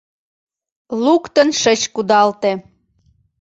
Луктын 1.03 1.49
шыч 1.61 1.81
кудалте. 1.93 2.51